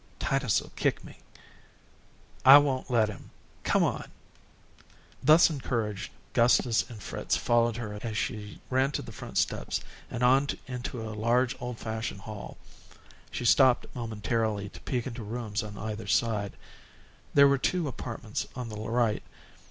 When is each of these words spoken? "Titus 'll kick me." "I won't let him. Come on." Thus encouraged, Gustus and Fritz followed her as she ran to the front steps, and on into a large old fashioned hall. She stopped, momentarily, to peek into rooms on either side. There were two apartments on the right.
"Titus 0.17 0.59
'll 0.63 0.71
kick 0.75 1.03
me." 1.03 1.19
"I 2.43 2.57
won't 2.57 2.89
let 2.89 3.07
him. 3.07 3.29
Come 3.63 3.83
on." 3.83 4.09
Thus 5.21 5.51
encouraged, 5.51 6.11
Gustus 6.33 6.89
and 6.89 6.99
Fritz 7.03 7.37
followed 7.37 7.77
her 7.77 7.99
as 8.01 8.17
she 8.17 8.61
ran 8.71 8.89
to 8.93 9.03
the 9.03 9.11
front 9.11 9.37
steps, 9.37 9.79
and 10.09 10.23
on 10.23 10.47
into 10.65 11.07
a 11.07 11.13
large 11.13 11.55
old 11.61 11.77
fashioned 11.77 12.21
hall. 12.21 12.57
She 13.29 13.45
stopped, 13.45 13.85
momentarily, 13.93 14.69
to 14.69 14.81
peek 14.81 15.05
into 15.05 15.21
rooms 15.21 15.61
on 15.61 15.77
either 15.77 16.07
side. 16.07 16.53
There 17.35 17.47
were 17.47 17.59
two 17.59 17.87
apartments 17.87 18.47
on 18.55 18.69
the 18.69 18.77
right. 18.79 19.21